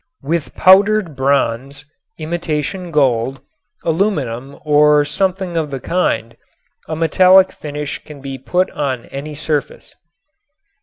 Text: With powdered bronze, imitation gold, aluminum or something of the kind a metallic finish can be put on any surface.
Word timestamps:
With 0.23 0.55
powdered 0.55 1.15
bronze, 1.15 1.85
imitation 2.17 2.89
gold, 2.89 3.39
aluminum 3.83 4.57
or 4.65 5.05
something 5.05 5.55
of 5.55 5.69
the 5.69 5.79
kind 5.79 6.35
a 6.87 6.95
metallic 6.95 7.51
finish 7.51 8.03
can 8.03 8.19
be 8.19 8.39
put 8.39 8.71
on 8.71 9.05
any 9.05 9.35
surface. 9.35 9.93